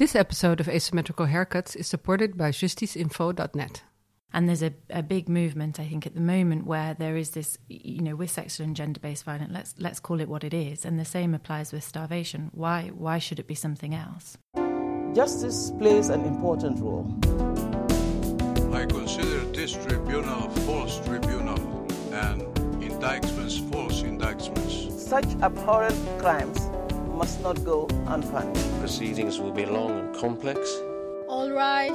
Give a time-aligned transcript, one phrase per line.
[0.00, 3.82] This episode of Asymmetrical Haircuts is supported by justiceinfo.net.
[4.32, 7.58] And there's a, a big movement, I think, at the moment where there is this,
[7.68, 10.98] you know, with sexual and gender-based violence, let's let's call it what it is, and
[10.98, 12.50] the same applies with starvation.
[12.54, 14.38] Why why should it be something else?
[15.14, 17.06] Justice plays an important role.
[18.72, 21.60] I consider this tribunal a false tribunal
[22.10, 22.40] and
[22.82, 25.04] indictments false indictments.
[25.10, 26.69] Such abhorrent crimes
[27.20, 28.80] must not go unpunished.
[28.80, 30.58] Proceedings will be long and complex.
[31.28, 31.90] All rise.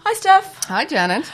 [0.00, 0.64] Hi, Steph.
[0.66, 1.24] Hi, Janet.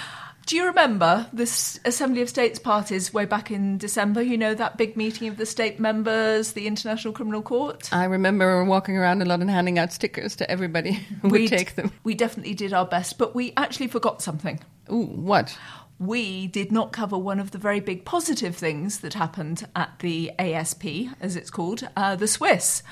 [0.46, 4.22] Do you remember this Assembly of States parties way back in December?
[4.22, 7.92] You know, that big meeting of the state members, the International Criminal Court?
[7.92, 11.74] I remember walking around a lot and handing out stickers to everybody who would take
[11.74, 11.90] them.
[12.04, 14.60] We definitely did our best, but we actually forgot something.
[14.92, 15.56] Ooh, what?
[16.00, 20.32] We did not cover one of the very big positive things that happened at the
[20.38, 20.86] ASP,
[21.20, 22.82] as it's called, uh, the Swiss.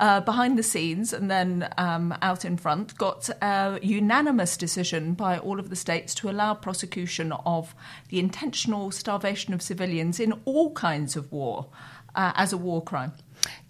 [0.00, 5.38] Uh, behind the scenes and then um, out in front, got a unanimous decision by
[5.38, 7.74] all of the states to allow prosecution of
[8.08, 11.66] the intentional starvation of civilians in all kinds of war
[12.14, 13.12] uh, as a war crime.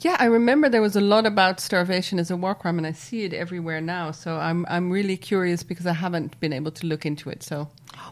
[0.01, 2.92] Yeah, I remember there was a lot about starvation as a war crime, and I
[2.92, 4.11] see it everywhere now.
[4.11, 7.42] So I'm I'm really curious because I haven't been able to look into it.
[7.42, 7.69] So,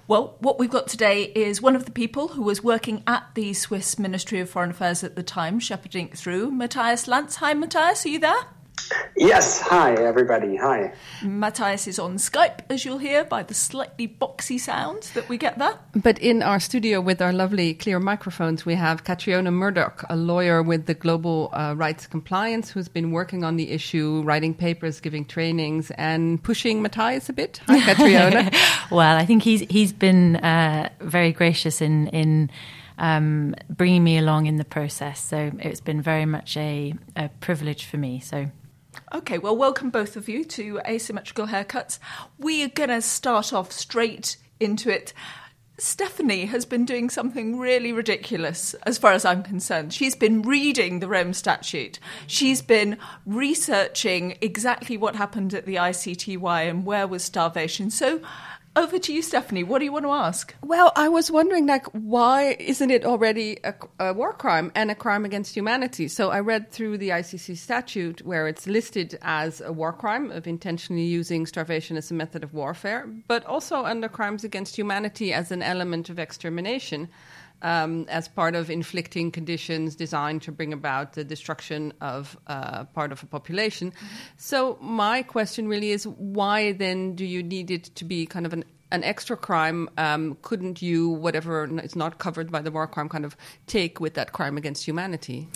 [0.07, 3.53] well, what we've got today is one of the people who was working at the
[3.55, 7.37] Swiss Ministry of Foreign Affairs at the time, shepherding through, Matthias Lantz.
[7.37, 8.47] Hi, Matthias, are you there?
[9.21, 10.57] Yes, hi everybody.
[10.57, 10.95] Hi.
[11.23, 15.59] Matthias is on Skype, as you'll hear by the slightly boxy sound that we get
[15.59, 15.79] there.
[15.95, 20.63] But in our studio with our lovely clear microphones, we have Catriona Murdoch, a lawyer
[20.63, 25.27] with the Global uh, Rights Compliance, who's been working on the issue, writing papers, giving
[25.27, 27.61] trainings, and pushing Matthias a bit.
[27.67, 28.51] Hi, Catriona.
[28.91, 32.51] well, I think he's he's been uh, very gracious in in.
[32.97, 35.25] Um, bringing me along in the process.
[35.25, 38.21] So it's been very much a, a privilege for me.
[38.21, 38.51] So
[39.13, 41.99] Okay, well, welcome both of you to Asymmetrical Haircuts.
[42.39, 45.13] We are going to start off straight into it.
[45.79, 49.95] Stephanie has been doing something really ridiculous as far as I'm concerned.
[49.95, 51.99] She's been reading the Rome Statute.
[52.27, 57.91] She's been researching exactly what happened at the ICTY and where was starvation.
[57.91, 58.21] So
[58.77, 59.65] over to you, Stephanie.
[59.65, 60.55] What do you want to ask?
[60.63, 64.95] Well, I was wondering, like, why isn't it already a, a, war crime and a
[64.95, 66.07] crime against humanity?
[66.09, 70.47] So I read through the ICC statute where it's listed as a war crime of
[70.47, 75.51] intentionally using starvation as a method of warfare, but also under crimes against humanity as
[75.51, 77.09] an element of extermination
[77.63, 83.13] um, as part of inflicting conditions designed to bring about the destruction of uh, part
[83.13, 83.93] of a population.
[84.37, 88.53] So, my question really is why then do you need it to be kind of
[88.53, 93.09] an an extra crime, um, couldn't you, whatever is not covered by the war crime,
[93.09, 95.49] kind of take with that crime against humanity?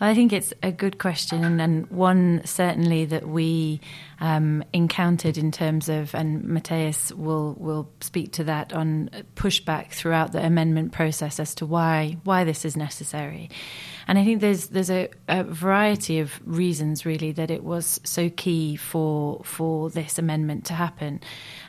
[0.00, 3.80] I think it's a good question, and one certainly that we
[4.20, 10.32] um, encountered in terms of, and Matthias will will speak to that on pushback throughout
[10.32, 13.50] the amendment process as to why why this is necessary.
[14.08, 18.30] And I think there's there's a, a, variety of reasons really that it was so
[18.30, 21.20] key for for this amendment to happen.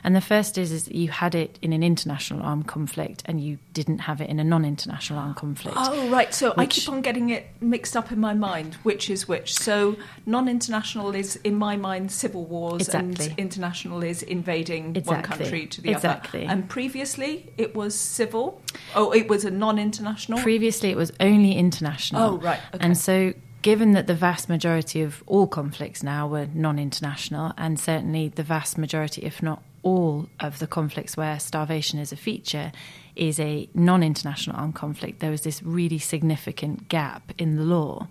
[0.02, 3.42] And the first is is that you had it in an international armed conflict and
[3.42, 5.76] you didn't have it in a non-international armed conflict.
[5.78, 9.10] Oh right, so which, I keep on getting it mixed up in my mind, which
[9.10, 9.54] is which.
[9.54, 13.26] So non-international is in my mind civil wars exactly.
[13.26, 15.14] and international is invading exactly.
[15.14, 16.44] one country to the exactly.
[16.44, 16.52] other.
[16.52, 18.60] And previously it was civil.
[18.94, 20.40] Oh, it was a non-international.
[20.40, 22.22] Previously it was only international.
[22.22, 22.60] Oh, right.
[22.74, 22.84] Okay.
[22.84, 27.78] And so, given that the vast majority of all conflicts now were non international, and
[27.78, 32.72] certainly the vast majority, if not all, of the conflicts where starvation is a feature
[33.16, 38.06] is a non international armed conflict, there was this really significant gap in the law.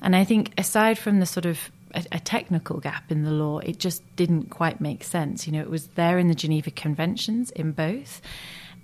[0.00, 3.58] And I think, aside from the sort of a, a, technical gap in the law,
[3.58, 5.46] it just didn't quite make sense.
[5.46, 8.20] You know, it was there in the Geneva Conventions in both.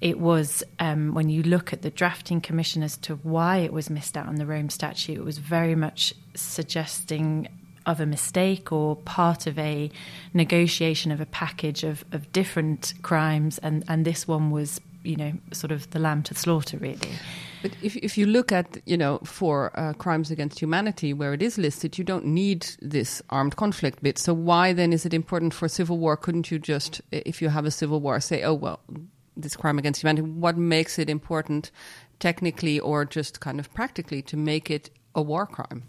[0.00, 3.88] It was um, when you look at the drafting commission as to why it was
[3.88, 7.48] missed out on the Rome Statute, it was very much suggesting
[7.86, 9.90] of a mistake or part of a
[10.32, 15.32] negotiation of a package of, of different crimes, and, and this one was, you know,
[15.52, 17.12] sort of the lamb to slaughter, really.
[17.62, 21.42] But if, if you look at, you know, for uh, crimes against humanity, where it
[21.42, 24.18] is listed, you don't need this armed conflict bit.
[24.18, 26.16] So why then is it important for civil war?
[26.16, 28.80] Couldn't you just, if you have a civil war, say, oh, well,
[29.36, 31.70] this crime against humanity, what makes it important
[32.18, 35.84] technically or just kind of practically to make it a war crime?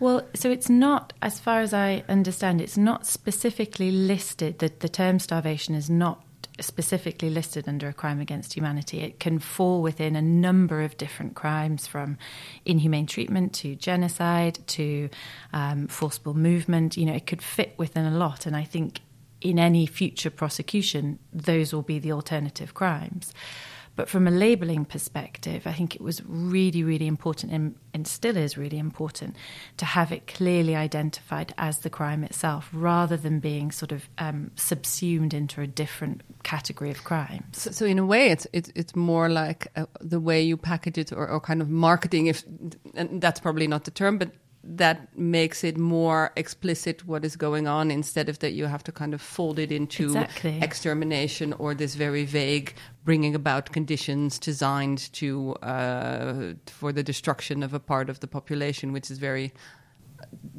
[0.00, 4.88] Well, so it's not, as far as I understand, it's not specifically listed that the
[4.88, 6.24] term starvation is not
[6.60, 9.00] specifically listed under a crime against humanity.
[9.00, 12.18] It can fall within a number of different crimes, from
[12.64, 15.08] inhumane treatment to genocide to
[15.52, 16.96] um, forcible movement.
[16.96, 19.00] You know, it could fit within a lot, and I think
[19.40, 23.32] in any future prosecution, those will be the alternative crimes.
[23.96, 28.36] But from a labelling perspective, I think it was really, really important and, and, still
[28.36, 29.36] is really important
[29.76, 34.52] to have it clearly identified as the crime itself rather than being sort of um,
[34.54, 37.44] subsumed into a different category of crimes.
[37.52, 40.96] So, so in a way, it's, it's, it's more like uh, the way you package
[40.96, 42.42] it or, or kind of marketing, if,
[42.94, 44.30] and that's probably not the term, but
[44.62, 48.92] that makes it more explicit what is going on instead of that you have to
[48.92, 50.58] kind of fold it into exactly.
[50.60, 52.74] extermination or this very vague
[53.04, 58.92] bringing about conditions designed to uh, for the destruction of a part of the population,
[58.92, 59.52] which is very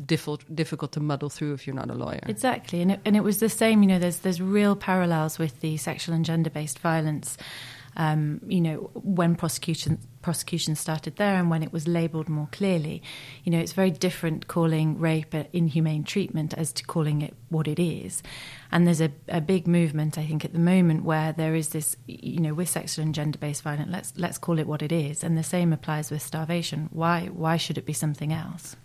[0.06, 2.24] difficult difficult to muddle through if you're not a lawyer.
[2.28, 3.84] Exactly, and it, and it was the same.
[3.84, 7.38] You know, there's there's real parallels with the sexual and gender based violence
[7.98, 13.02] um, you know, when prosecution prosecution started there and when it was labelled more clearly.
[13.44, 17.80] You know, it's very different calling rape inhumane treatment as to calling it what it
[17.80, 18.22] is.
[18.72, 21.98] And there's a, a big movement, I think, at the moment where there is this,
[22.08, 25.24] you know, with sexual and gender based violence, let's let's call it what it is.
[25.24, 26.90] And the same applies with starvation.
[26.92, 28.76] Why why should it be something else?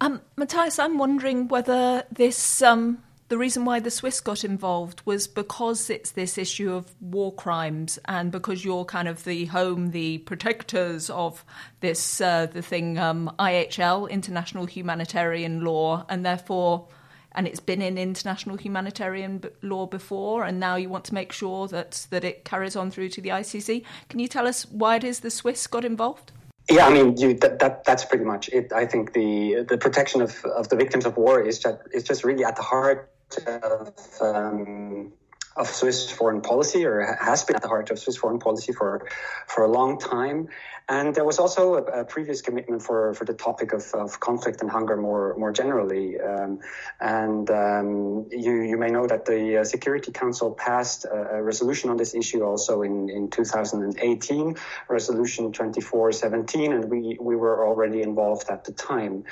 [0.00, 5.28] Um, Matthias, I'm wondering whether this um, the reason why the Swiss got involved was
[5.28, 10.18] because it's this issue of war crimes, and because you're kind of the home, the
[10.18, 11.44] protectors of
[11.80, 16.88] this, uh, the thing um, IHL, International Humanitarian Law, and therefore,
[17.32, 21.68] and it's been in international humanitarian law before, and now you want to make sure
[21.68, 23.84] that that it carries on through to the ICC.
[24.08, 26.32] Can you tell us why it is the Swiss got involved?
[26.70, 28.72] Yeah, I mean, you, that, that that's pretty much it.
[28.72, 32.24] I think the the protection of, of the victims of war is just is just
[32.24, 33.10] really at the heart
[33.46, 35.12] of, um,
[35.56, 39.08] of Swiss foreign policy, or has been at the heart of Swiss foreign policy for
[39.46, 40.48] for a long time.
[40.90, 44.62] And there was also a, a previous commitment for, for the topic of, of conflict
[44.62, 46.18] and hunger more more generally.
[46.18, 46.60] Um,
[46.98, 51.90] and um, you you may know that the uh, Security Council passed a, a, resolution
[51.90, 54.56] on this issue also in, in 2018,
[54.88, 59.24] Resolution 2417, and we we were already involved at the time.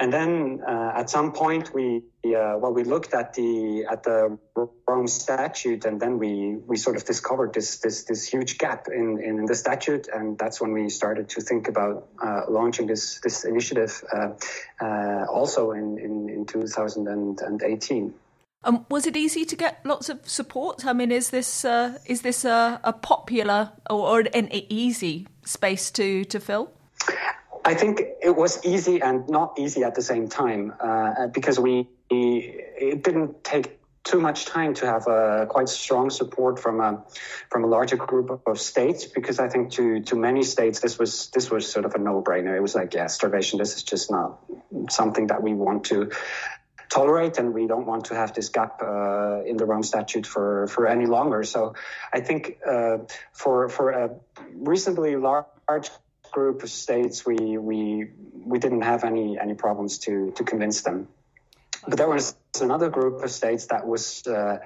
[0.00, 4.38] And then uh, at some point we uh, well we looked at the at the
[4.88, 9.22] Rome statute and then we we sort of discovered this this this huge gap in
[9.22, 13.44] in the statute and that's when we started to think about uh, launching this this
[13.44, 14.30] initiative uh,
[14.80, 18.14] uh, also in, in in 2018.
[18.64, 20.86] Um, was it easy to get lots of support?
[20.86, 25.90] I mean, is this uh, is this a, a popular or, or an easy space
[25.90, 26.72] to to fill?
[27.64, 31.88] I think it was easy and not easy at the same time uh, because we
[32.10, 37.04] it didn't take too much time to have a quite strong support from a
[37.50, 41.28] from a larger group of states because I think to to many states this was
[41.30, 42.56] this was sort of a no brainer.
[42.56, 43.58] It was like yeah, starvation.
[43.58, 44.40] This is just not
[44.88, 46.10] something that we want to
[46.88, 50.66] tolerate, and we don't want to have this gap uh, in the Rome Statute for
[50.66, 51.44] for any longer.
[51.44, 51.74] So
[52.12, 52.98] I think uh,
[53.32, 54.10] for for a
[54.54, 55.90] reasonably large
[56.30, 61.08] group of states, we we we didn't have any any problems to to convince them.
[61.86, 64.58] But there was another group of states that was uh,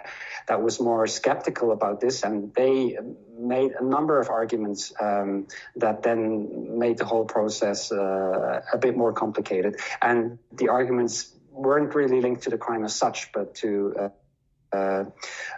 [0.49, 2.99] that was more skeptical about this, and they
[3.39, 5.47] made a number of arguments um,
[5.77, 9.77] that then made the whole process uh, a bit more complicated.
[10.03, 14.11] And the arguments weren't really linked to the crime as such, but to
[14.75, 15.05] uh,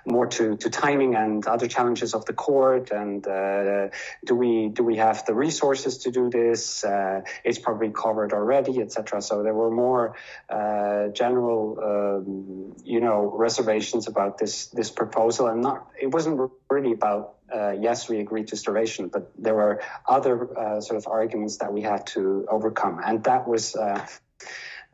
[0.04, 3.88] more to, to timing and other challenges of the court and uh,
[4.24, 6.84] do we do we have the resources to do this?
[6.84, 10.16] Uh, it's probably covered already etc so there were more
[10.48, 15.46] uh, general um, you know reservations about this this proposal.
[15.46, 19.82] And not it wasn't really about uh, yes we agreed to starvation but there were
[20.08, 23.00] other uh, sort of arguments that we had to overcome.
[23.04, 23.76] And that was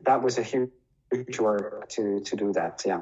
[0.05, 3.01] that was a huge work to to do that yeah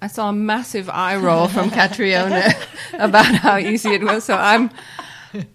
[0.00, 2.54] I saw a massive eye roll from Catriona
[2.94, 4.24] about how easy it was.
[4.24, 4.70] So I'm,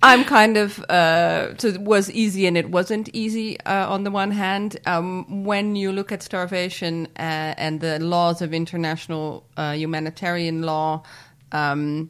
[0.02, 4.12] I'm kind of uh, so it was easy and it wasn't easy uh, on the
[4.12, 4.78] one hand.
[4.86, 11.04] Um, when you look at starvation uh, and the laws of international uh, humanitarian law.
[11.52, 12.10] Um,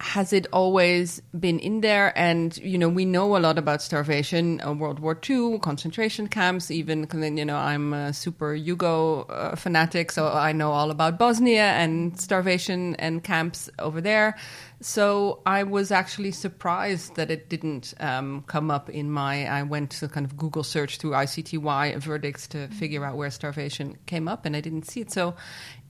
[0.00, 2.16] has it always been in there?
[2.16, 6.70] And you know, we know a lot about starvation, uh, World War II, concentration camps.
[6.70, 11.72] Even you know, I'm a super Yugo uh, fanatic, so I know all about Bosnia
[11.72, 14.36] and starvation and camps over there.
[14.80, 19.46] So I was actually surprised that it didn't um, come up in my.
[19.46, 23.98] I went to kind of Google search through ICTY verdicts to figure out where starvation
[24.06, 25.10] came up, and I didn't see it.
[25.10, 25.34] So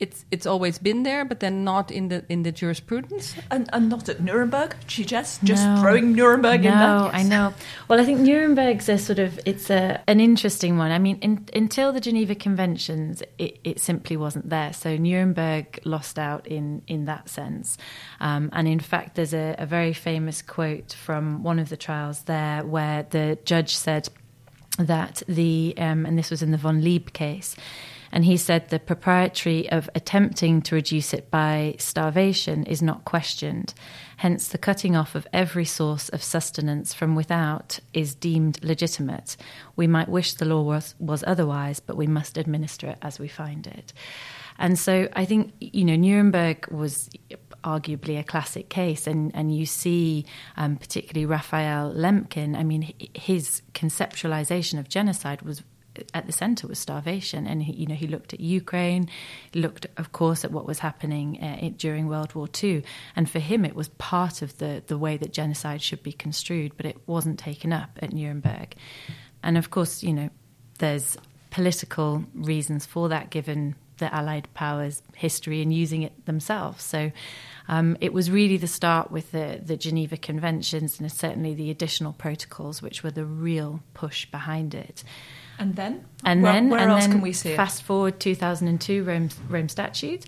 [0.01, 3.35] it's it's always been there, but then not in the in the jurisprudence.
[3.51, 4.77] And, and not at Nuremberg.
[4.87, 5.81] She just just no.
[5.81, 7.15] throwing Nuremberg no, in there.
[7.15, 7.55] I know.
[7.89, 10.93] Well, I think Nuremberg's a sort of it's a an interesting one.
[10.93, 14.73] I mean, in, until the Geneva Conventions, it, it simply wasn't there.
[14.73, 17.77] So Nuremberg lost out in in that sense,
[18.21, 21.77] um, and in in fact, there's a, a very famous quote from one of the
[21.77, 24.09] trials there where the judge said
[24.79, 27.57] that the, um, and this was in the von Leeb case,
[28.13, 33.75] and he said the propriety of attempting to reduce it by starvation is not questioned.
[34.19, 39.37] Hence, the cutting off of every source of sustenance from without is deemed legitimate.
[39.75, 43.27] We might wish the law was, was otherwise, but we must administer it as we
[43.27, 43.93] find it.
[44.57, 47.11] And so I think, you know, Nuremberg was
[47.65, 49.07] arguably a classic case.
[49.07, 50.25] And, and you see,
[50.57, 55.63] um, particularly Raphael Lemkin, I mean, his conceptualization of genocide was
[56.15, 59.09] at the center was starvation and he, you know he looked at Ukraine
[59.55, 62.85] looked of course at what was happening uh, during World War II
[63.17, 66.77] and for him it was part of the the way that genocide should be construed
[66.77, 68.77] but it wasn't taken up at Nuremberg
[69.43, 70.31] and of course you know
[70.79, 71.17] there's
[71.51, 76.83] political reasons for that given the Allied powers' history and using it themselves.
[76.83, 77.13] So
[77.69, 82.13] um, it was really the start with the, the Geneva Conventions and certainly the additional
[82.13, 85.05] protocols, which were the real push behind it.
[85.59, 87.85] And then, and where, then, where and else then can we see fast it?
[87.85, 90.25] forward 2002 Rome, Rome Statute.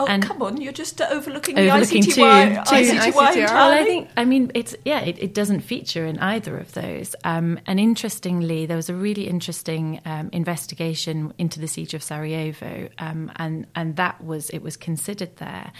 [0.00, 0.60] Oh, and come on!
[0.60, 3.46] You're just overlooking, overlooking the two, ICTY, two ICTY ICTR.
[3.46, 7.14] Well, I think, I mean, it's yeah, it, it doesn't feature in either of those.
[7.24, 12.88] Um, and interestingly, there was a really interesting um, investigation into the siege of Sarajevo,
[12.98, 15.72] um, and and that was it was considered there.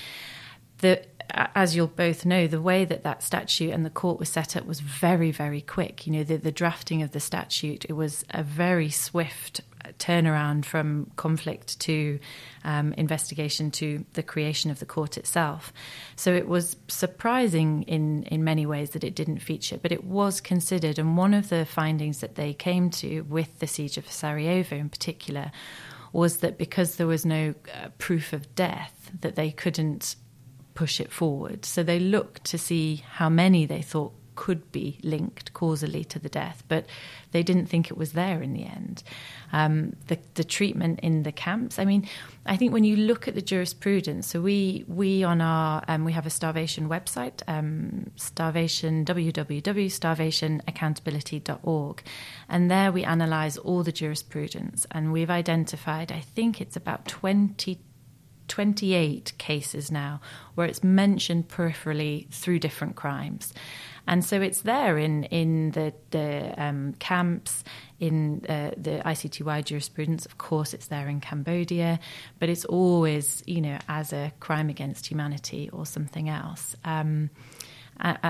[0.78, 4.56] The as you'll both know, the way that that statute and the court was set
[4.56, 6.06] up was very, very quick.
[6.06, 9.60] You know, the, the drafting of the statute, it was a very swift
[9.98, 12.18] turnaround from conflict to
[12.64, 15.72] um, investigation to the creation of the court itself.
[16.16, 20.40] So it was surprising in, in many ways that it didn't feature, but it was
[20.40, 20.98] considered.
[20.98, 24.88] And one of the findings that they came to with the siege of Sarajevo in
[24.88, 25.52] particular
[26.12, 30.14] was that because there was no uh, proof of death, that they couldn't
[30.74, 31.64] push it forward.
[31.64, 36.28] So they looked to see how many they thought could be linked causally to the
[36.28, 36.84] death, but
[37.30, 39.02] they didn't think it was there in the end.
[39.52, 41.78] Um, the, the treatment in the camps.
[41.78, 42.08] I mean,
[42.46, 46.12] I think when you look at the jurisprudence, so we we on our um, we
[46.12, 52.02] have a starvation website, um, starvation www.starvationaccountability.org,
[52.48, 57.80] and there we analyse all the jurisprudence, and we've identified, I think it's about twenty
[58.48, 60.20] 28 cases now
[60.54, 63.52] where it's mentioned peripherally through different crimes.
[64.06, 67.64] And so it's there in, in the, the um, camps,
[68.00, 70.26] in uh, the ICTY jurisprudence.
[70.26, 71.98] Of course, it's there in Cambodia,
[72.38, 76.76] but it's always, you know, as a crime against humanity or something else.
[76.84, 77.30] Um,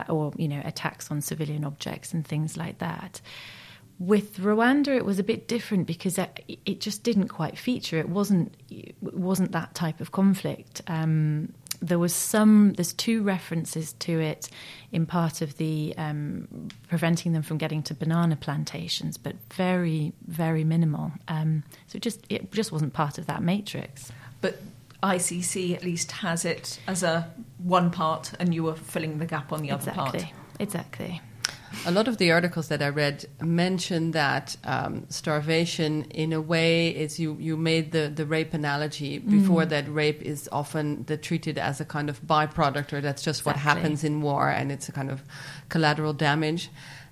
[0.08, 3.20] or, you know, attacks on civilian objects and things like that.
[3.98, 7.98] With Rwanda, it was a bit different because it just didn't quite feature.
[7.98, 10.82] It wasn't it wasn't that type of conflict.
[10.88, 12.72] Um, there was some.
[12.72, 14.48] There's two references to it
[14.90, 20.64] in part of the um, preventing them from getting to banana plantations, but very very
[20.64, 21.12] minimal.
[21.28, 24.10] Um, so it just it just wasn't part of that matrix.
[24.40, 24.60] But
[25.02, 29.52] ICC at least has it as a one part, and you were filling the gap
[29.52, 30.02] on the exactly.
[30.02, 30.32] other part.
[30.58, 31.20] Exactly.
[31.86, 36.88] A lot of the articles that I read mention that um, starvation, in a way,
[36.88, 39.18] is you, you made the, the rape analogy.
[39.18, 43.44] Before that, rape is often the, treated as a kind of byproduct, or that's just
[43.44, 45.22] what happens in war, and it's a kind of
[45.68, 46.70] collateral damage.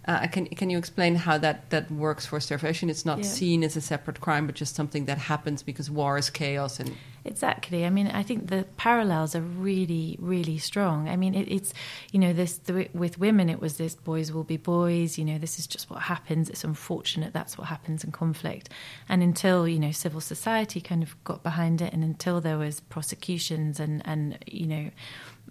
[0.08, 2.90] Uh, can can you explain how that, that works for starvation?
[2.90, 3.24] It's not Yeah.
[3.24, 6.96] seen as a separate crime, but just something that happens because war is chaos and
[7.24, 7.86] Exactly.
[7.86, 11.08] I mean, I think the parallels are really, really strong.
[11.08, 11.72] I mean, it, it's
[12.10, 15.18] you know, this the, with women, it was this boys will be boys.
[15.18, 16.50] You know, this is just what happens.
[16.50, 17.32] It's unfortunate.
[17.32, 18.70] That's what happens in conflict.
[19.08, 22.80] And until you know, civil society kind of got behind it, and until there was
[22.80, 24.90] prosecutions and and you know,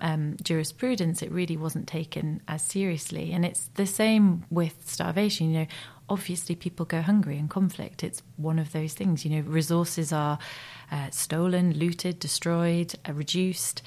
[0.01, 3.31] um, jurisprudence, it really wasn't taken as seriously.
[3.31, 5.51] And it's the same with starvation.
[5.51, 5.67] You know,
[6.09, 8.03] obviously people go hungry in conflict.
[8.03, 9.23] It's one of those things.
[9.23, 10.37] You know, resources are
[10.91, 13.81] uh, stolen, looted, destroyed, uh, reduced.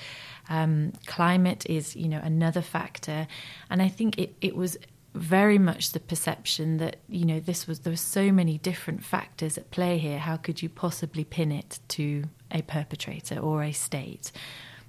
[0.49, 3.27] Um, climate is, you know, another factor.
[3.71, 4.77] And I think it, it was
[5.15, 9.57] very much the perception that you know this was there were so many different factors
[9.57, 14.33] at play here how could you possibly pin it to a perpetrator or a state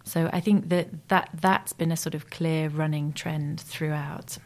[0.03, 4.39] so i think that that that's been a sort of clear running trend throughout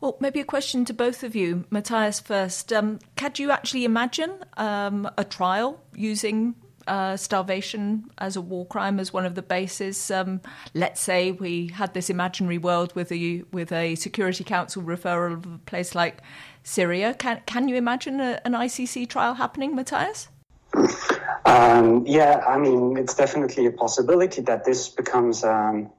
[0.00, 1.64] well, maybe a question to both of you.
[1.70, 2.70] Matthias first.
[2.70, 6.54] Um, could you actually imagine um, a trial using
[6.86, 10.10] uh, starvation as a war crime as one of the bases?
[10.10, 10.40] Um,
[10.74, 15.46] let's say we had this imaginary world with a with a Security Council referral of
[15.46, 16.22] a place like
[16.62, 17.14] Syria.
[17.14, 20.28] Can can you imagine a, an ICC trial happening, Matthias?
[21.46, 25.90] Um, yeah, I mean, it's definitely a possibility that this becomes um,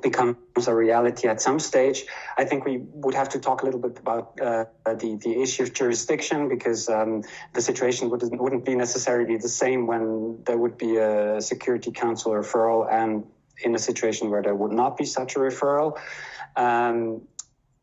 [0.00, 2.04] becomes a reality at some stage.
[2.38, 5.64] I think we would have to talk a little bit about uh, the the issue
[5.64, 7.22] of jurisdiction because um,
[7.52, 12.32] the situation wouldn't wouldn't be necessarily the same when there would be a Security Council
[12.32, 13.24] referral and
[13.62, 15.98] in a situation where there would not be such a referral.
[16.56, 17.22] Um,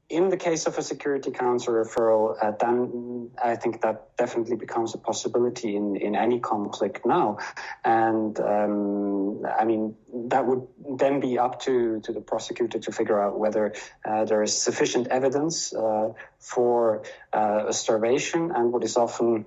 [0.10, 4.96] in the case of a Security Council referral, uh, then I think that definitely becomes
[4.96, 7.38] a possibility in, in any conflict now.
[7.86, 9.96] And um, I mean,
[10.30, 13.74] that would then be up to, to the prosecutor to figure out whether
[14.04, 18.52] uh, there is sufficient evidence uh, for uh, a starvation.
[18.52, 19.46] And what is often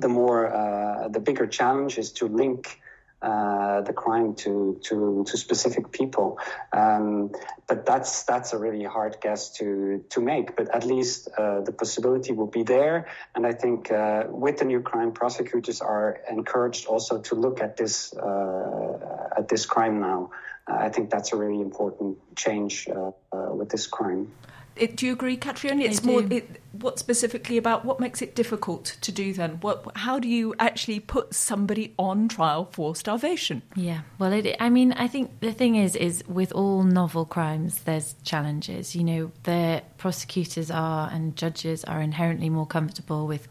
[0.00, 2.80] the more, uh, the bigger challenge is to link
[3.22, 6.38] uh, the crime to to to specific people.
[6.72, 7.32] Um,
[7.66, 10.54] but that's that's a really hard guess to to make.
[10.54, 13.08] But at least uh, the possibility will be there.
[13.34, 17.76] And I think uh, with the new crime, prosecutors are encouraged also to look at
[17.76, 20.30] this uh, at this crime now.
[20.68, 22.88] Uh, I think that's a really important change
[23.32, 24.30] with this crime.
[24.76, 25.84] It, do you agree, Catriona?
[25.84, 26.22] It's more.
[26.30, 29.52] It, what specifically about what makes it difficult to do then?
[29.60, 29.84] What?
[29.96, 33.62] How do you actually put somebody on trial for starvation?
[33.74, 34.02] Yeah.
[34.18, 38.14] Well, it, I mean, I think the thing is, is with all novel crimes, there's
[38.22, 38.94] challenges.
[38.94, 43.48] You know, the prosecutors are and judges are inherently more comfortable with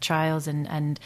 [0.00, 1.00] trials and and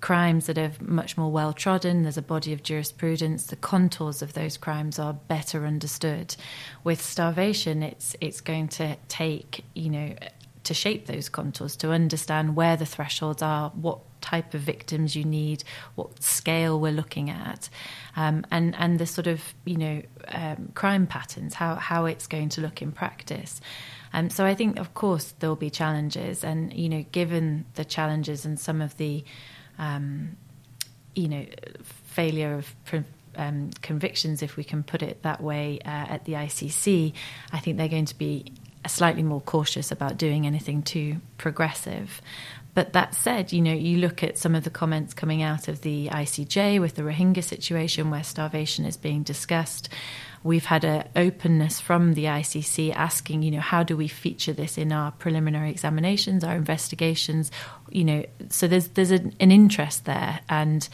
[0.00, 2.02] crimes that are much more well trodden.
[2.02, 3.46] There's a body of jurisprudence.
[3.46, 6.36] The contours of those crimes are better understood.
[6.84, 10.14] With starvation, it's it's going to take you know
[10.64, 15.24] to shape those contours to understand where the thresholds are, what type of victims you
[15.24, 15.62] need,
[15.94, 17.68] what scale we're looking at,
[18.16, 22.48] um, and and the sort of you know um, crime patterns, how how it's going
[22.50, 23.60] to look in practice.
[24.12, 27.84] Um, so I think, of course, there will be challenges, and you know, given the
[27.84, 29.24] challenges and some of the
[29.78, 30.36] um,
[31.14, 31.46] you know,
[31.82, 33.04] failure of
[33.36, 37.12] um, convictions, if we can put it that way, uh, at the ICC,
[37.52, 38.52] I think they're going to be
[38.86, 42.20] slightly more cautious about doing anything too progressive.
[42.74, 45.80] But that said, you know, you look at some of the comments coming out of
[45.80, 49.88] the ICJ with the Rohingya situation where starvation is being discussed.
[50.46, 54.78] We've had an openness from the ICC asking, you know, how do we feature this
[54.78, 57.50] in our preliminary examinations, our investigations,
[57.90, 60.88] you know, so there's there's an, an interest there, and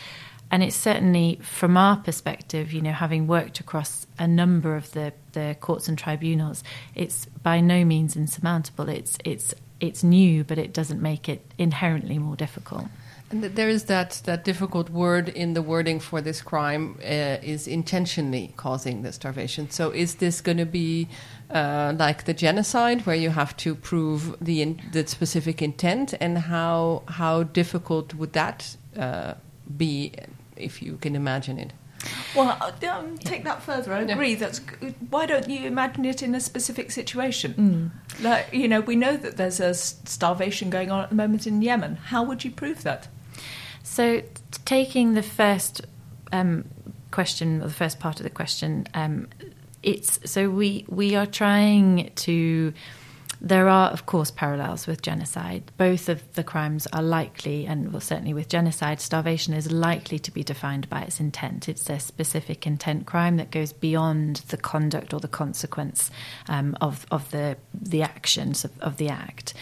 [0.51, 5.12] and it's certainly from our perspective, you know, having worked across a number of the
[5.33, 8.88] the courts and tribunals, it's by no means insurmountable.
[8.88, 12.87] It's it's it's new, but it doesn't make it inherently more difficult.
[13.33, 17.66] And there is that, that difficult word in the wording for this crime uh, is
[17.66, 19.71] intentionally causing the starvation.
[19.71, 21.09] So is this going to be
[21.51, 26.37] uh, like the genocide, where you have to prove the in, the specific intent, and
[26.37, 29.35] how how difficult would that uh,
[29.77, 30.12] be,
[30.57, 31.73] if you can imagine it?
[32.37, 33.95] Well, uh, um, take that further.
[33.95, 34.35] I agree.
[34.35, 34.61] That's
[35.09, 37.55] why don't you imagine it in a specific situation?
[37.55, 38.23] Mm.
[38.23, 41.62] Like you know, we know that there's a starvation going on at the moment in
[41.62, 41.97] Yemen.
[41.97, 43.09] How would you prove that?
[43.83, 44.23] So,
[44.64, 45.83] taking the first
[46.33, 46.64] um,
[47.11, 49.29] question, or the first part of the question, um,
[49.83, 52.73] it's so we we are trying to.
[53.45, 55.73] There are, of course, parallels with genocide.
[55.77, 60.31] Both of the crimes are likely, and well, certainly with genocide, starvation is likely to
[60.31, 61.68] be defined by its intent.
[61.68, 66.12] It's a specific intent crime that goes beyond the conduct or the consequence
[66.49, 69.55] um, of of the the actions of, of the act.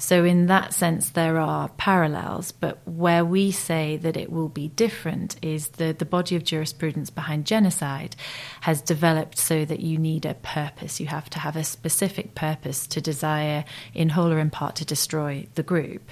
[0.00, 2.52] So, in that sense, there are parallels.
[2.52, 7.10] But where we say that it will be different is the, the body of jurisprudence
[7.10, 8.16] behind genocide
[8.62, 11.00] has developed so that you need a purpose.
[11.00, 14.86] You have to have a specific purpose to desire, in whole or in part, to
[14.86, 16.10] destroy the group.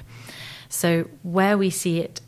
[0.69, 2.21] So, where we see it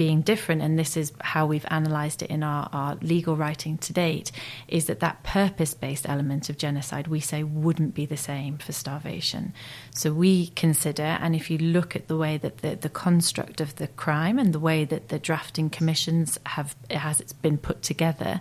[0.00, 3.92] being different, and this is how we've analysed it in our, our legal writing to
[3.92, 4.32] date,
[4.66, 8.72] is that that purpose based element of genocide we say wouldn't be the same for
[8.72, 9.52] starvation.
[9.94, 13.76] So we consider, and if you look at the way that the, the construct of
[13.76, 18.40] the crime and the way that the drafting commissions have has it's been put together,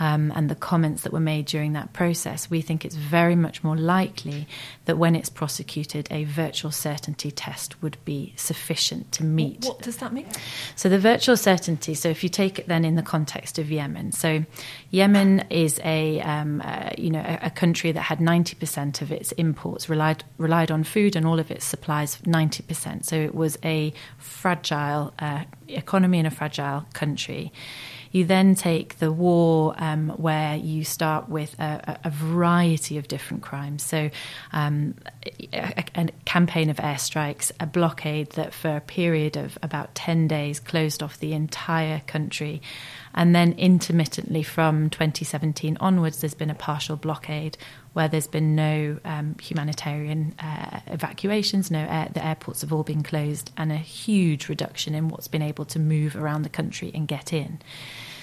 [0.00, 3.64] um, and the comments that were made during that process, we think it's very much
[3.64, 4.46] more likely
[4.84, 9.64] that when it's prosecuted, a virtual certainty test would be sufficient to meet.
[9.64, 10.26] What does that mean?
[10.76, 11.94] So the virtual certainty.
[11.94, 14.44] So if you take it then in the context of Yemen, so
[14.90, 19.10] Yemen is a um, uh, you know a, a, country that had ninety percent of
[19.10, 23.04] its imports relied relied on food and all of its supplies ninety percent.
[23.04, 27.52] So it was a fragile uh, economy in a fragile country.
[28.12, 33.42] You then take the war, um, where you start with a, a, variety of different
[33.42, 33.82] crimes.
[33.82, 34.10] So,
[34.52, 34.94] um,
[35.52, 40.60] a, a, campaign of airstrikes, a blockade that for a period of about 10 days
[40.60, 42.62] closed off the entire country.
[43.18, 47.58] And then intermittently from 2017 onwards, there's been a partial blockade
[47.92, 53.02] where there's been no um, humanitarian uh, evacuations, no air, the airports have all been
[53.02, 57.08] closed, and a huge reduction in what's been able to move around the country and
[57.08, 57.58] get in.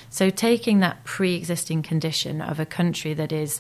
[0.10, 3.60] So, taking that pre existing condition of a country that is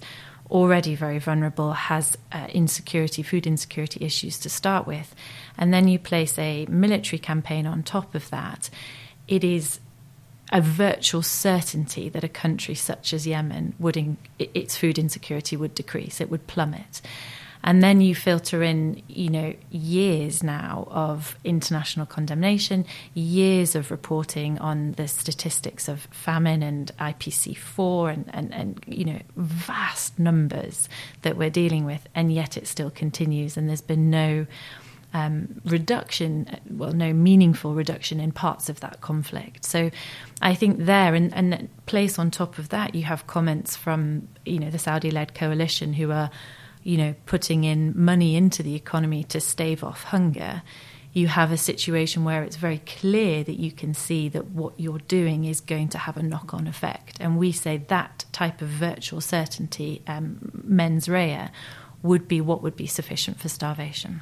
[0.49, 5.13] already very vulnerable, has uh, insecurity, food insecurity issues to start with,
[5.57, 8.69] and then you place a military campaign on top of that,
[9.27, 9.81] it is
[10.51, 15.75] a virtual certainty that a country such as Yemen would in, its food insecurity would
[15.75, 17.01] decrease, it would plummet.
[17.65, 24.59] And then you filter in, you know, years now of international condemnation, years of reporting
[24.59, 30.87] on the statistics of famine and IPC4 and, and, and, you know, vast numbers
[31.23, 32.07] that we're dealing with.
[32.13, 33.57] And yet it still continues.
[33.57, 34.45] And there's been no
[35.15, 39.63] um, reduction, well, no meaningful reduction in parts of that conflict.
[39.63, 39.89] So
[40.41, 44.59] I think there, and, and place on top of that, you have comments from, you
[44.59, 46.29] know, the Saudi-led coalition who are,
[46.83, 50.63] you know, putting in money into the economy to stave off hunger.
[51.13, 55.07] You have a situation where it's very clear that you can see that what you're
[55.07, 57.19] doing is going to have a knock on effect.
[57.21, 61.47] And we say that type of virtual certainty, um, mens rea,
[62.03, 64.21] would be what would be sufficient for starvation.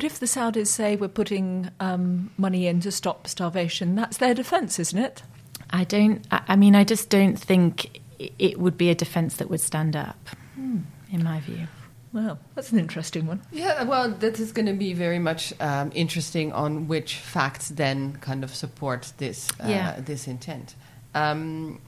[0.00, 4.32] But if the Saudis say we're putting um, money in to stop starvation, that's their
[4.32, 5.22] defence, isn't it?
[5.68, 6.26] I don't.
[6.30, 10.30] I mean, I just don't think it would be a defence that would stand up,
[10.54, 10.78] hmm.
[11.12, 11.68] in my view.
[12.14, 13.42] Well, that's an interesting one.
[13.52, 18.16] Yeah, well, that is going to be very much um, interesting on which facts then
[18.22, 20.00] kind of support this uh, yeah.
[20.00, 20.76] this intent.
[21.14, 21.78] Um,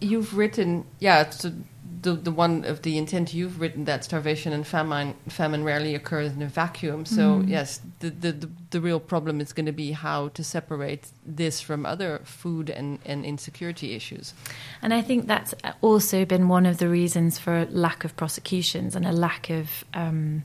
[0.00, 1.52] you've written, yeah, so
[2.02, 6.32] the the one of the intent you've written that starvation and famine famine rarely occurs
[6.32, 7.04] in a vacuum.
[7.04, 7.48] So mm.
[7.48, 11.60] yes, the, the, the the real problem is going to be how to separate this
[11.60, 14.34] from other food and, and insecurity issues.
[14.82, 19.06] And I think that's also been one of the reasons for lack of prosecutions and
[19.06, 20.44] a lack of um,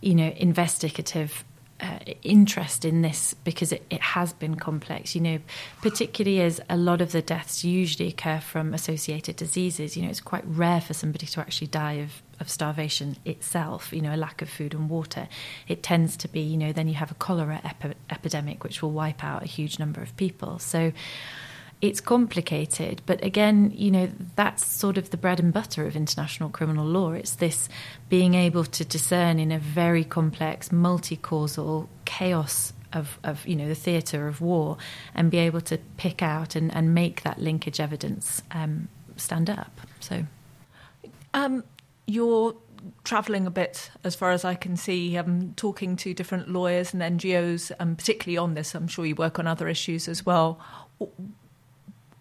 [0.00, 1.44] you know investigative
[1.80, 5.38] uh, interest in this because it, it, has been complex, you know,
[5.80, 9.96] particularly as a lot of the deaths usually occur from associated diseases.
[9.96, 14.00] You know, it's quite rare for somebody to actually die of, of starvation itself, you
[14.00, 15.28] know, a lack of food and water.
[15.68, 18.92] It tends to be, you know, then you have a cholera epi- epidemic which will
[18.92, 20.58] wipe out a huge number of people.
[20.58, 20.92] So,
[21.80, 26.48] it's complicated, but again, you know, that's sort of the bread and butter of international
[26.48, 27.12] criminal law.
[27.12, 27.68] It's this
[28.08, 33.68] being able to discern in a very complex, multi causal chaos of, of, you know,
[33.68, 34.76] the theatre of war
[35.14, 39.80] and be able to pick out and, and make that linkage evidence um, stand up.
[40.00, 40.24] So,
[41.32, 41.62] um,
[42.06, 42.56] you're
[43.04, 47.02] travelling a bit, as far as I can see, um, talking to different lawyers and
[47.20, 48.74] NGOs, and um, particularly on this.
[48.74, 50.60] I'm sure you work on other issues as well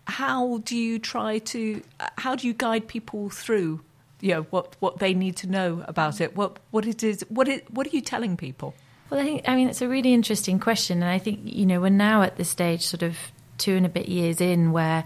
[0.07, 3.81] how do you try to uh, how do you guide people through
[4.21, 7.47] you know what what they need to know about it what what it is what
[7.47, 8.73] it what are you telling people
[9.09, 11.81] well i think i mean it's a really interesting question and i think you know
[11.81, 13.17] we're now at the stage sort of
[13.57, 15.03] two and a bit years in where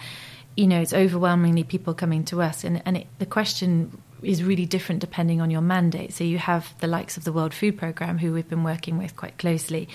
[0.56, 4.66] you know it's overwhelmingly people coming to us and and it, the question is really
[4.66, 6.14] different depending on your mandate.
[6.14, 9.16] So you have the likes of the World Food Programme, who we've been working with
[9.16, 9.90] quite closely,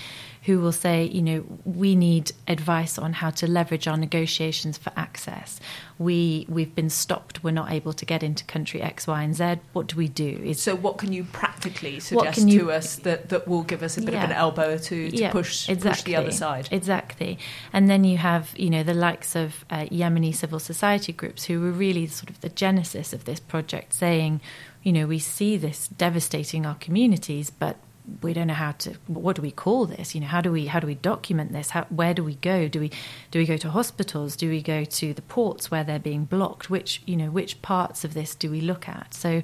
[0.47, 4.93] who will say, you know, we need advice on how to leverage our negotiations for
[4.97, 5.59] access.
[5.99, 7.43] We we've been stopped.
[7.43, 9.57] We're not able to get into country X, Y, and Z.
[9.73, 10.41] What do we do?
[10.45, 13.99] Is, so what can you practically suggest you, to us that, that will give us
[13.99, 16.69] a bit yeah, of an elbow to, to yeah, push exactly, push the other side?
[16.71, 17.41] Exactly.
[17.73, 21.61] And then you have you know the likes of uh, Yemeni civil society groups who
[21.61, 24.41] were really sort of the genesis of this project, saying,
[24.85, 27.79] you know, we see this devastating our communities, but
[28.23, 30.15] we don't know how to what do we call this?
[30.15, 31.71] You know how do we how do we document this?
[31.71, 32.69] How, where do we go?
[32.69, 32.91] Do we
[33.31, 34.37] do we go to hospitals?
[34.37, 36.71] Do we go to the ports where they're being blocked?
[36.71, 39.15] Which you know which parts of this do we look at?
[39.15, 39.43] So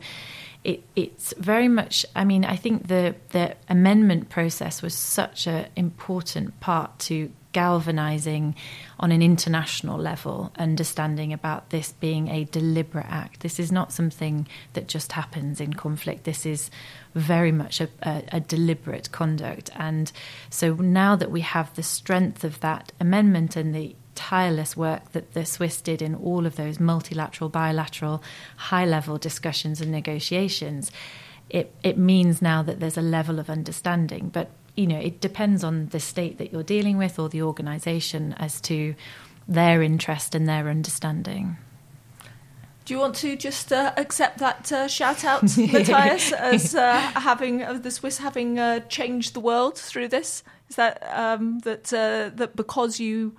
[0.64, 5.66] it, it's very much i mean i think the the amendment process was such an
[5.74, 8.54] important part to galvanizing
[8.98, 13.40] on an international level understanding about this being a deliberate act.
[13.40, 16.24] This is not something that just happens in conflict.
[16.24, 16.70] This is
[17.14, 19.70] very much a, a, a deliberate conduct.
[19.76, 20.10] And
[20.50, 25.32] so now that we have the strength of that amendment and the tireless work that
[25.32, 28.22] the Swiss did in all of those multilateral, bilateral,
[28.56, 30.90] high level discussions and negotiations,
[31.50, 34.30] it, it means now that there's a level of understanding.
[34.32, 38.32] But you know, it depends on the state that you're dealing with or the organisation
[38.34, 38.94] as to
[39.46, 41.56] their interest and their understanding.
[42.84, 47.62] Do you want to just uh, accept that uh, shout out, Matthias, as uh, having
[47.62, 50.42] uh, the Swiss having uh, changed the world through this?
[50.68, 53.36] Is that um, that uh, that because you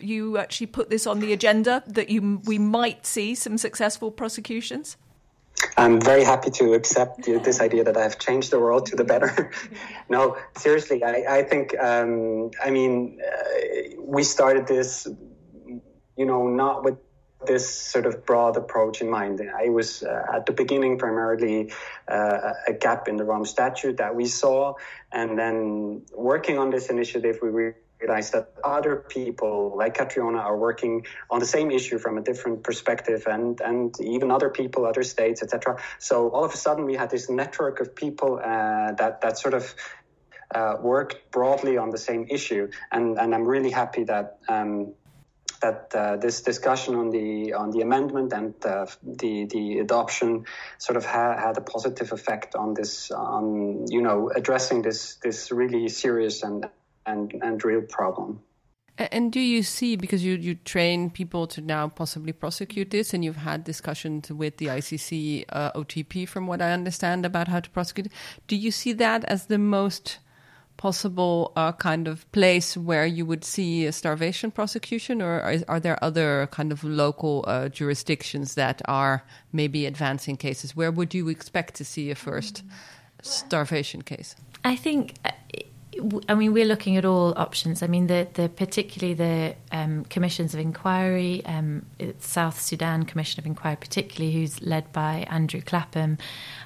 [0.00, 4.96] you actually put this on the agenda that you we might see some successful prosecutions?
[5.76, 9.50] I'm very happy to accept this idea that I've changed the world to the better.
[10.08, 15.06] no, seriously, I, I think, um, I mean, uh, we started this,
[16.16, 16.98] you know, not with
[17.46, 19.40] this sort of broad approach in mind.
[19.40, 21.72] I was uh, at the beginning primarily
[22.06, 24.74] uh, a gap in the Rome Statute that we saw,
[25.10, 31.06] and then working on this initiative, we realize that other people like Catriona are working
[31.30, 35.42] on the same issue from a different perspective and, and even other people, other states,
[35.42, 35.78] etc.
[35.98, 39.54] So all of a sudden we had this network of people uh, that, that sort
[39.54, 39.74] of
[40.54, 42.70] uh, worked broadly on the same issue.
[42.90, 44.94] And, and I'm really happy that um,
[45.60, 50.46] that uh, this discussion on the on the amendment and uh, the the adoption
[50.78, 55.52] sort of ha- had a positive effect on this on you know addressing this this
[55.52, 56.66] really serious and
[57.10, 58.40] and, and real problem.
[58.98, 63.24] And do you see, because you, you train people to now possibly prosecute this, and
[63.24, 67.70] you've had discussions with the ICC uh, OTP, from what I understand, about how to
[67.70, 68.08] prosecute,
[68.46, 70.18] do you see that as the most
[70.76, 75.80] possible uh, kind of place where you would see a starvation prosecution, or are, are
[75.80, 80.76] there other kind of local uh, jurisdictions that are maybe advancing cases?
[80.76, 82.62] Where would you expect to see a first
[83.22, 84.36] starvation case?
[84.64, 85.30] I think uh,
[86.28, 87.82] I mean, we're looking at all options.
[87.82, 91.86] I mean, the, the particularly the um, commissions of inquiry, um,
[92.18, 96.18] South Sudan Commission of Inquiry, particularly who's led by Andrew Clapham,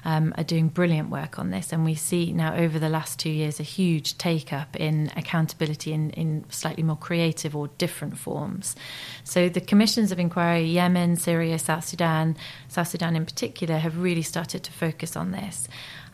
[0.03, 1.73] um, are doing brilliant work on this.
[1.73, 5.93] And we see now over the last two years a huge take up in accountability
[5.93, 8.75] in, in slightly more creative or different forms.
[9.23, 14.21] So the commissions of inquiry, Yemen, Syria, South Sudan, South Sudan in particular, have really
[14.21, 15.67] started to focus on this.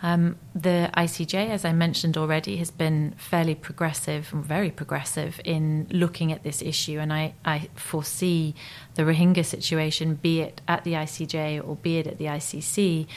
[0.04, 6.32] Um, the ICJ, as I mentioned already, has been fairly progressive, very progressive in looking
[6.32, 7.00] at this issue.
[7.00, 8.56] And I, I foresee
[8.96, 13.08] the Rohingya situation, be it at the ICJ or be it at the ICC,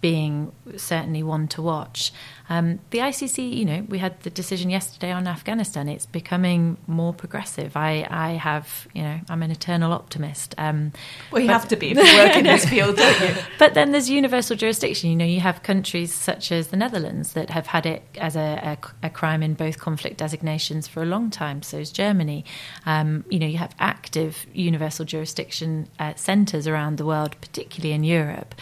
[0.00, 2.12] being certainly one to watch.
[2.48, 5.88] Um, the ICC, you know, we had the decision yesterday on Afghanistan.
[5.88, 7.76] It's becoming more progressive.
[7.76, 10.54] I, I have, you know, I'm an eternal optimist.
[10.58, 10.92] Um,
[11.32, 13.34] well, you have to be if you work in this field, don't you?
[13.58, 15.10] But then there's universal jurisdiction.
[15.10, 18.78] You know, you have countries such as the Netherlands that have had it as a,
[19.02, 21.62] a, a crime in both conflict designations for a long time.
[21.62, 22.44] So is Germany.
[22.84, 28.04] Um, you know, you have active universal jurisdiction uh, centres around the world, particularly in
[28.04, 28.54] Europe.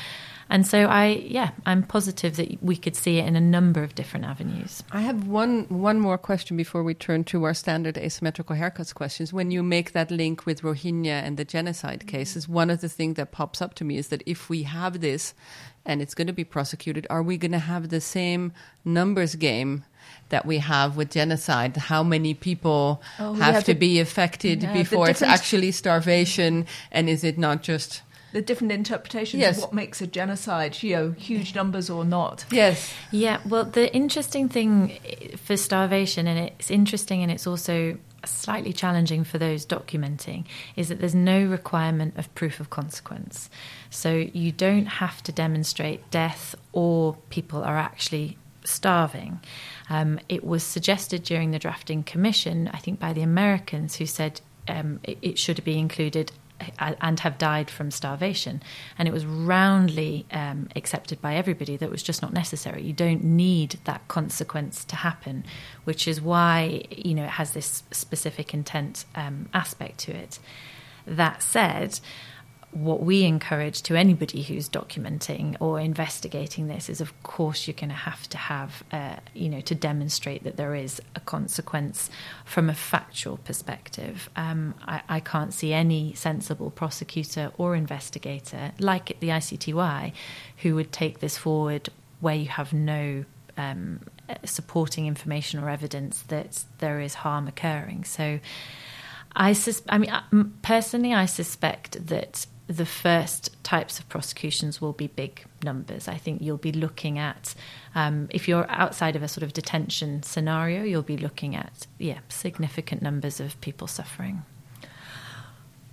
[0.54, 3.96] And so I, yeah, I'm positive that we could see it in a number of
[3.96, 4.84] different avenues.
[4.92, 9.32] I have one one more question before we turn to our standard asymmetrical haircuts questions.
[9.32, 12.16] When you make that link with Rohingya and the genocide mm-hmm.
[12.16, 15.00] cases, one of the things that pops up to me is that if we have
[15.00, 15.34] this
[15.84, 18.52] and it's going to be prosecuted, are we going to have the same
[18.84, 19.82] numbers game
[20.28, 21.76] that we have with genocide.
[21.76, 26.66] How many people oh, have, have, to, be affected yeah, before it's actually starvation?
[26.92, 28.02] And is it not just
[28.34, 29.56] the different interpretations yes.
[29.56, 32.44] of what makes a genocide, you know, huge numbers or not.
[32.50, 32.92] Yes.
[33.12, 34.98] Yeah, well, the interesting thing
[35.36, 40.98] for starvation, and it's interesting and it's also slightly challenging for those documenting, is that
[40.98, 43.48] there's no requirement of proof of consequence.
[43.88, 49.38] So you don't have to demonstrate death or people are actually starving.
[49.88, 54.40] Um, it was suggested during the drafting commission, I think by the Americans, who said
[54.66, 56.32] um, it, it, should be included
[56.78, 58.62] and have died from starvation.
[58.98, 62.82] And it was roundly um, accepted by everybody that was just not necessary.
[62.82, 65.44] You don't need that consequence to happen,
[65.84, 70.38] which is why you know it has this specific intent um, aspect to it.
[71.06, 72.00] That said,
[72.74, 77.88] what we encourage to anybody who's documenting or investigating this is, of course, you're going
[77.88, 82.10] to have to have, uh, you know, to demonstrate that there is a consequence
[82.44, 84.28] from a factual perspective.
[84.34, 90.12] Um, I, I, can't see any sensible prosecutor or investigator, like at the ICTY,
[90.58, 93.24] who would take this forward where you have no
[93.56, 94.00] um,
[94.44, 98.02] supporting information or evidence that there is harm occurring.
[98.04, 98.40] So.
[99.36, 105.06] I, sus- I mean, personally, I suspect that the first types of prosecutions will be
[105.06, 106.08] big numbers.
[106.08, 107.54] I think you'll be looking at,
[107.94, 112.20] um, if you're outside of a sort of detention scenario, you'll be looking at, yeah,
[112.28, 114.44] significant numbers of people suffering.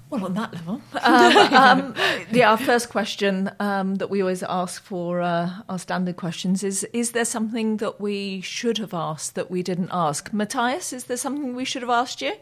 [0.10, 1.96] Well, on that level, um, um,
[2.32, 2.52] yeah.
[2.52, 7.14] Our first question um, that we always ask for uh, our standard questions is: Is
[7.14, 10.34] there something that we should have asked that we didn't ask?
[10.34, 12.34] Matthias, is there something we should have asked you?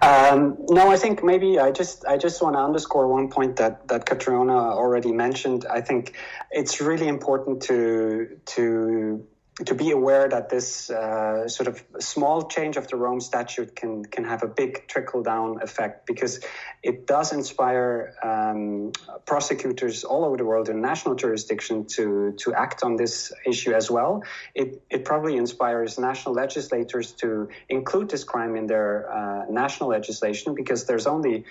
[0.00, 3.88] Um, no, I think maybe I just I just want to underscore one point that
[3.88, 5.66] that Catriona already mentioned.
[5.68, 6.14] I think
[6.50, 9.26] it's really important to to
[9.66, 14.04] to be aware that this uh, sort of small change of the Rome Statute can
[14.04, 16.40] can have a big trickle down effect because
[16.82, 18.92] it does inspire um,
[19.26, 23.90] prosecutors all over the world in national jurisdiction to to act on this issue as
[23.90, 24.22] well.
[24.54, 30.54] It it probably inspires national legislators to include this crime in their uh, national legislation
[30.54, 31.44] because there's only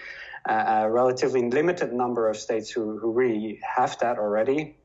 [0.46, 4.78] a relatively limited number of states who, who really have that already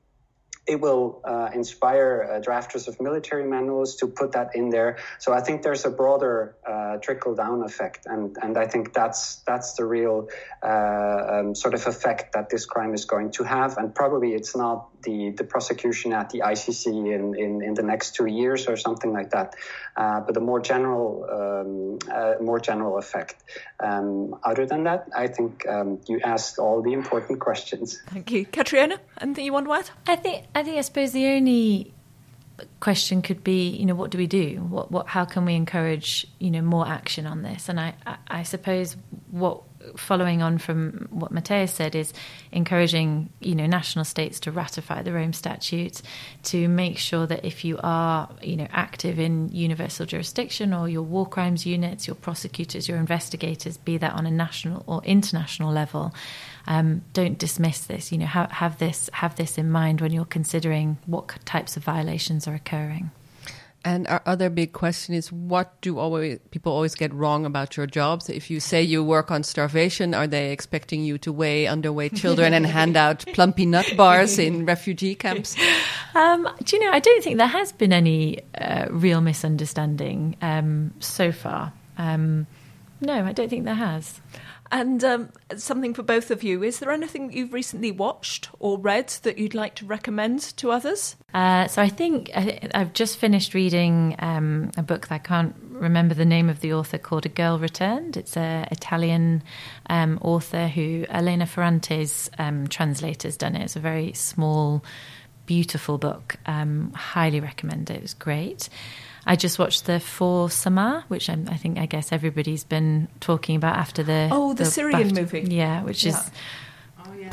[0.66, 4.98] it will uh, inspire uh, drafters of military manuals to put that in there.
[5.18, 6.56] So I think there's a broader
[6.92, 10.28] uh, trickle down effect, and and I think that's that's the real
[10.62, 13.78] uh, um, sort of effect that this crime is going to have.
[13.78, 18.14] And probably it's not the the prosecution at the ICC in in, in the next
[18.14, 19.54] two years or something like that,
[19.96, 23.36] uh, but a more general um, uh, more general effect.
[23.80, 28.00] Um, other than that, I think um, you asked all the important questions.
[28.08, 28.98] Thank you, Catriona.
[29.20, 29.90] Anything you want to add?
[30.06, 31.94] I think I think I suppose the only
[32.80, 34.56] question could be, you know, what do we do?
[34.68, 37.68] What, what, how can we encourage, you know, more action on this?
[37.68, 38.96] And I, I, I suppose
[39.30, 39.62] what
[39.96, 42.12] following on from what Matthias said, is
[42.50, 46.02] encouraging you know national states to ratify the Rome Statute,
[46.44, 51.02] to make sure that if you are you know active in universal jurisdiction or your
[51.02, 56.14] war crimes units, your prosecutors, your investigators, be that on a national or international level,
[56.66, 58.12] um, don't dismiss this.
[58.12, 61.84] You know, have, have this have this in mind when you're considering what types of
[61.84, 63.10] violations are occurring.
[63.84, 67.86] And our other big question is what do always people always get wrong about your
[67.86, 68.28] jobs?
[68.28, 72.54] If you say you work on starvation, are they expecting you to weigh underweight children
[72.54, 75.56] and hand out Plumpy'Nut bars in refugee camps?
[76.14, 76.92] Um, do you know?
[76.92, 81.72] I don't think there has been any uh, real misunderstanding um, so far.
[81.98, 82.46] Um,
[83.00, 84.20] no, I don't think there has.
[84.72, 86.62] And um, something for both of you.
[86.62, 90.70] Is there anything that you've recently watched or read that you'd like to recommend to
[90.70, 91.14] others?
[91.34, 95.54] Uh, so I think I, have just finished reading um, a book that I can't
[95.70, 98.16] remember the name of the author called A Girl Returned.
[98.16, 99.42] It's an Italian
[99.90, 103.64] um, author who Elena Ferrante's um, translator's done it.
[103.64, 104.82] It's a very small,
[105.44, 106.36] beautiful book.
[106.46, 107.96] Um, highly recommend it.
[107.96, 108.70] It was great.
[109.26, 113.56] I just watched the For Sama, which I'm, i think I guess everybody's been talking
[113.56, 116.10] about after the oh the, the Syrian BAFTA, movie, yeah, which yeah.
[116.10, 116.30] is,
[117.06, 117.30] oh, yeah.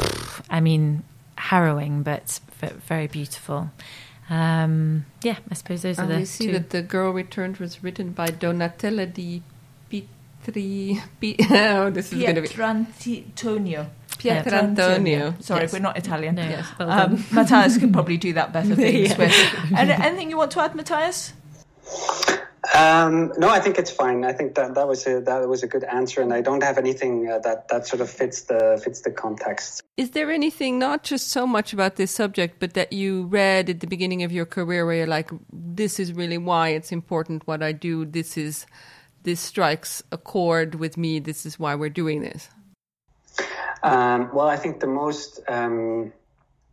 [0.49, 1.03] I mean,
[1.35, 3.71] harrowing but, but very beautiful.
[4.29, 6.19] Um, yeah, I suppose those and are the.
[6.19, 6.53] We see two.
[6.53, 9.41] that the Girl Returned was written by Donatella di
[9.89, 11.01] Pietri.
[11.51, 13.87] oh, this is going to be Pietrantonio.
[14.19, 15.41] Pietrantonio.
[15.41, 15.73] Sorry, yes.
[15.73, 16.35] we're not Italian.
[16.35, 19.15] No, yes, well um, Matthias can probably do that better than yeah.
[19.15, 19.53] Swiss.
[19.73, 21.33] anything you want to add, Matthias?
[22.75, 24.23] Um, no, I think it's fine.
[24.23, 26.77] I think that that was a that was a good answer, and I don't have
[26.77, 29.81] anything uh, that that sort of fits the fits the context.
[29.97, 33.79] Is there anything not just so much about this subject, but that you read at
[33.79, 37.63] the beginning of your career where you're like, this is really why it's important what
[37.63, 38.05] I do.
[38.05, 38.67] This is
[39.23, 41.19] this strikes a chord with me.
[41.19, 42.49] This is why we're doing this.
[43.81, 46.13] Um, well, I think the most um,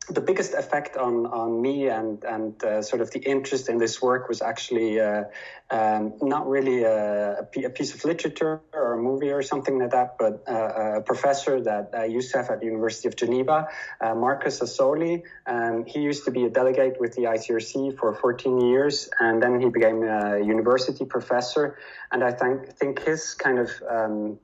[0.08, 4.00] the biggest effect on, on me and, and uh, sort of the interest in this
[4.00, 5.24] work was actually uh,
[5.70, 10.44] um, not really a, piece of literature or a movie or something like that, but
[10.48, 13.68] uh, a professor that I used to have at the University of Geneva,
[14.00, 15.22] uh, Marco Sassòli.
[15.46, 19.60] Um, he used to be a delegate with the ICRC for 14 years, and then
[19.60, 21.78] he became a university professor.
[22.12, 24.38] And I think, think his kind of um,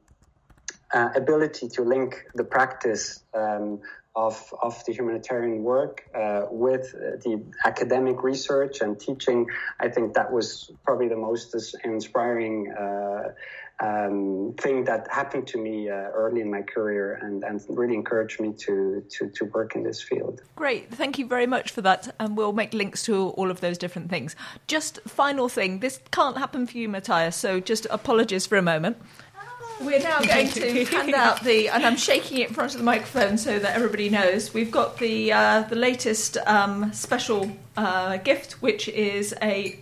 [0.93, 3.81] uh, ability to link the practice um,
[4.15, 9.47] of, of the humanitarian work uh, with the academic research and teaching,
[9.81, 13.33] I think that was probably the most inspiring uh,
[13.83, 18.39] um, thing that happened to me uh, early in my career and, and really encouraged
[18.41, 20.41] me to, to, to work in this field.
[20.55, 22.15] Great, thank you very much for that.
[22.21, 24.37] And we'll make links to all of those different things.
[24.69, 28.99] Just final thing this can't happen for you, Matthias, so just apologies for a moment.
[29.81, 32.85] We're now going to hand out the, and I'm shaking it in front of the
[32.85, 34.55] microphone so that everybody knows.
[34.55, 39.79] We've got the uh, the latest um, special uh, gift, which is a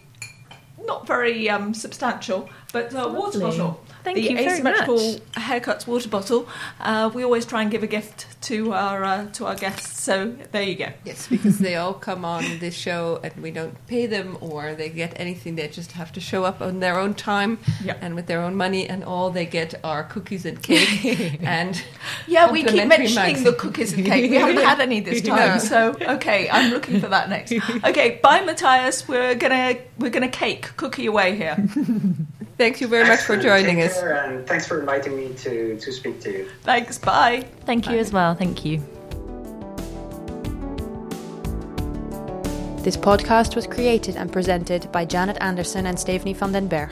[0.85, 3.85] not very um, substantial, but a water bottle.
[4.05, 5.23] Thank the you very asymmetrical much.
[5.35, 6.49] haircuts water bottle.
[6.81, 10.01] Uh, we always try and give a gift to our uh, to our guests.
[10.01, 10.89] So there you go.
[11.05, 14.89] Yes, because they all come on this show and we don't pay them or they
[14.89, 15.57] get anything.
[15.57, 17.97] They just have to show up on their own time Yeah.
[18.01, 21.83] and with their own money, and all they get are cookies and cake and
[22.27, 23.45] Yeah, we keep mentioning mugs.
[23.45, 24.31] the cookies and cake.
[24.31, 25.59] We haven't had any this time, No.
[25.59, 27.53] so okay, I'm looking for that next.
[27.85, 29.07] Okay, bye, Matthias.
[29.09, 31.57] We're gonna we're gonna cake cookie away here.
[32.61, 33.99] Thank you very much for joining Take us.
[33.99, 36.49] care, and thanks for inviting me to, to speak to you.
[36.63, 36.99] Thanks.
[36.99, 37.47] Bye.
[37.65, 38.35] Thank you as well.
[38.35, 38.83] Thank you.
[42.83, 46.91] This podcast was created and presented by Janet Anderson and Stephanie van den Berg.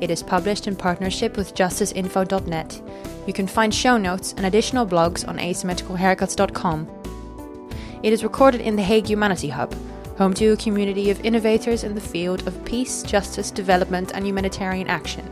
[0.00, 2.80] It is published in partnership with justiceinfo.net.
[3.26, 6.88] You can find show notes and additional blogs on asymmetricalhaircuts.com.
[8.02, 9.74] It is recorded in the Hague Humanity Hub,
[10.20, 14.86] home to a community of innovators in the field of peace, justice, development, and humanitarian
[14.86, 15.24] action.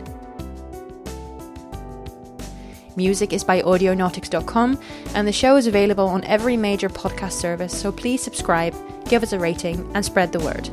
[2.96, 4.80] Music is by audionautix.com,
[5.14, 8.74] and the show is available on every major podcast service, so please subscribe,
[9.04, 10.70] give us a rating, and spread the word.